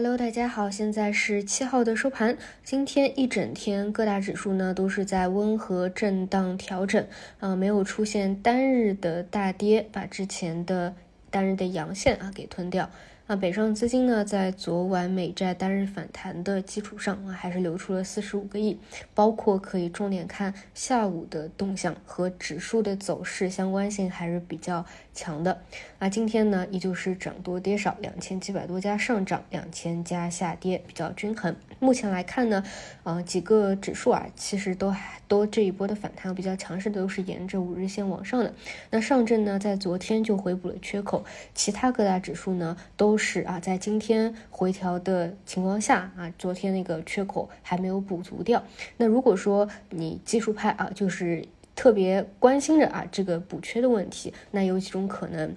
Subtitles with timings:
[0.00, 2.38] Hello，大家好，现在是七号的收盘。
[2.62, 7.04] 今天一整天各大指数呢都是在温和震荡调整，
[7.40, 10.94] 啊，没有出现单日的大跌，把之前的
[11.30, 12.88] 单日的阳线啊给吞掉。
[13.30, 18.78] 那北上资金呢，在昨晚美债单日反弹的基础上啊，还是流出了四十五个亿，
[19.12, 24.82] 包括可以重点看下午的动向和指数的走势相关性还是比较
[25.12, 25.60] 强的。
[25.98, 31.54] 那今天呢，依旧是涨多跌少，两千七百多家上涨，两千家下跌，比较均衡。
[31.80, 32.62] 目前来看呢，
[33.04, 38.52] 呃，几个指数啊，其实都还都这一波的反弹比较强势的，都是沿着五日线往上的。
[38.90, 48.62] 那上证呢，在昨天就回补了缺口，其他各大指数呢，都是啊，在今天回调的情况下啊，昨天那个缺口还没有补足掉。
[48.96, 55.54] 那如果说你技术派啊，就是特别关心着啊这个补缺的问题，那有几种可能，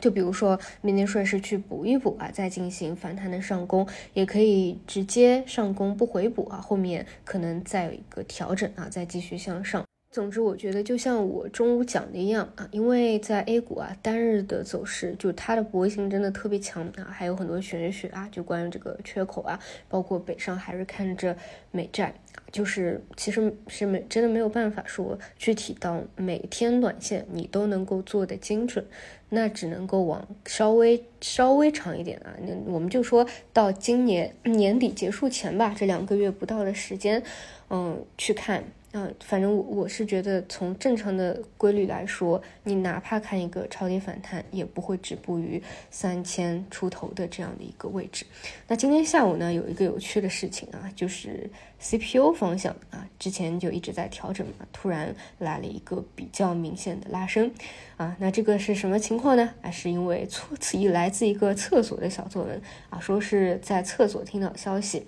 [0.00, 9.84] 就比如说明天顺势去补一补啊，再进行反弹的上攻，也可以直接上攻不回补啊，后面可能再有一个调整啊，再继续向上。
[10.10, 21.36] 总之，我觉得就像我中午讲的一样啊，因为在 A 股啊，单日的走势就它的博弈性真的特别强啊，还有很多玄学啊，就关于这个缺口啊，包括北上还是看着
[21.70, 22.14] 美债，
[22.50, 28.82] 就是其实是没真的没有办法说具体到每天短线你都能够做的精准，
[29.28, 37.22] 那只能够往稍微稍微长一点啊，那我们就说到今年年底结束前吧，这两个月不到的时间，
[37.68, 38.64] 嗯，去看。
[38.92, 48.24] 嗯，反正我我是觉得，从正常的规律来说，你哪怕看一个超跌反弹，也不会止步于三千出头的这样的一个位置。
[48.66, 57.52] 那今天下午呢，有一个有趣的事情啊，就是 CPU 方向啊，之前就一直在调整嘛，突然来了一个比较明显的拉升
[57.98, 58.16] 啊。
[58.18, 59.52] 那这个是什么情况呢？
[59.60, 62.58] 啊，是因为措辞一来自一个厕所的小作文
[62.88, 65.06] 啊，说是在厕所听到消息。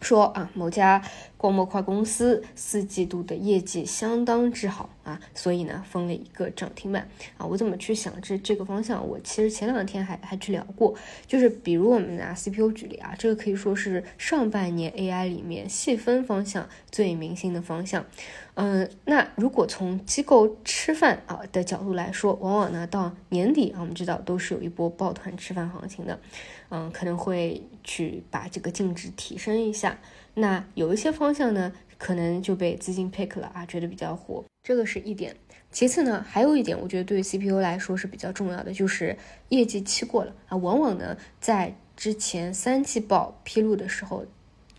[0.00, 1.02] 说啊，某家
[1.36, 7.46] 光模块公司四季度的业绩相当之好啊，所以呢封了一个涨停板啊。
[7.46, 9.06] 我怎么去想这这个方向？
[9.06, 10.94] 我其实前两天还还去聊过，
[11.26, 18.04] 就是比如我们拿 CPU 举例啊，这个可以说是上半年 AI 里面细分方向最明星的方向。
[18.56, 26.20] 嗯，那如果从机构吃饭啊的角度来说，往往呢到年底啊，我们知道都是有一波抱团吃饭行情的，
[26.68, 29.83] 嗯，可能会去把这个净值提升一下。
[30.34, 35.36] 那有一些方向呢，可能就被资金 pick 了啊，觉得比较火，这个是一点。
[35.70, 39.16] 其次呢，还有一点，我觉得对于 CPU 来说是比较重要的，就是
[39.48, 44.26] 业绩期过了啊，往往呢在之前三季报披露的时候，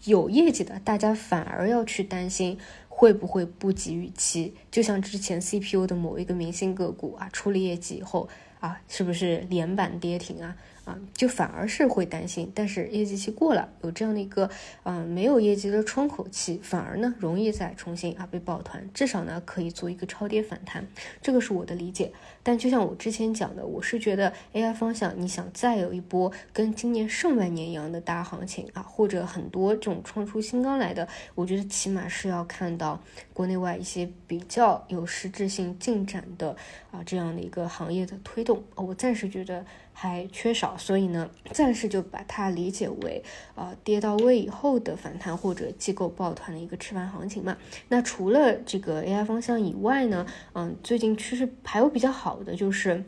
[0.05, 2.57] 有业绩的，大家反而要去担心。
[2.97, 4.53] 会不会不及预期？
[4.71, 8.29] 就像之前 CPU 的某一个明星个股啊，出了业绩以后
[8.61, 10.55] 啊，是不是连板跌停啊？
[10.85, 14.49] 啊，就反而是会担心，但是业绩期过了，有这样的一个
[14.83, 20.87] 嗯没有业绩的窗口期，反而呢容易再重新啊被抱团，至少呢可以做一个超跌反弹，
[21.21, 22.13] 这个是我的理解。
[22.43, 33.01] 但就像我之前讲的，我是觉得 AI 方向，你想再有一波跟今年上半年一样的大行情啊，或者很多这种创出新高来的，我觉得起码是要看到
[33.33, 36.55] 国内外一些比较有实质性进展的
[36.91, 39.65] 啊这样的一个行业的推动，我暂时觉得
[39.97, 43.23] 还缺少，所以呢，暂时就把它理解为
[43.55, 47.57] 啊跌到位以后的反弹或者机构抱团的一个吃饭行情嘛。
[47.87, 52.35] 那除了这个 AI 方向以外呢，嗯，最近趋势还有比较好。
[52.43, 53.03] 的就是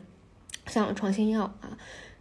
[0.66, 1.76] 像创新药啊，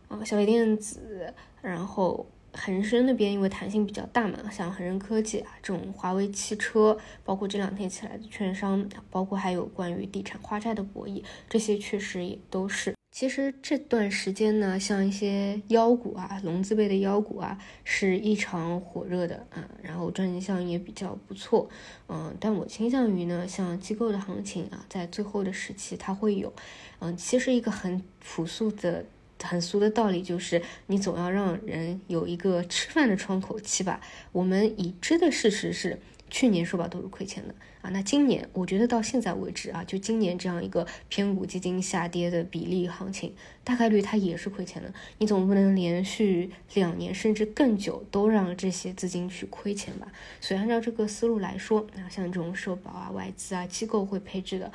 [0.09, 12.93] 啊，小微电子，然后恒生那边因为弹性比较大嘛，像恒生科技啊这种华为汽车，包括这两天起来的券商，包括还有关于地产花债的博弈，这些确实也都是。
[13.19, 21.67] 其实这段时间呢，像一些妖股啊，龙字辈的妖股啊，是异常火热的啊，然后赚钱效应也比较不错，
[22.09, 26.53] 嗯，但我倾向于呢，像机构的行情啊，在最后的时期它会有，
[26.99, 29.03] 嗯，其实一个很朴素的、
[29.41, 33.99] 很俗的道理就是，你总要让人有一个吃饭的窗口期吧。
[34.31, 35.99] 我们已知的事实是。
[36.29, 43.33] 去年社保都是亏钱的啊，那今年我觉得到现在为止啊，就今年这样一个偏股基金下跌的比例行情，
[43.63, 44.93] 大概率它也是亏钱的。
[45.19, 50.07] 你总不能连续两年甚至更久都让这些资金去亏钱吧？
[50.41, 54.71] 所以按照这个思路来说，那像这种社保啊、外资啊、机构会配置的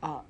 [0.00, 0.24] 啊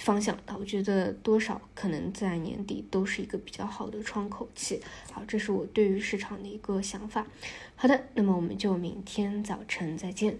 [0.00, 4.80] 方向啊，我觉得多少可能在年底都是一个比较好的窗口期。
[5.10, 7.26] 好，这是我对于市场的一个想法。
[7.76, 10.38] 好的，那么我们就明天早晨再见。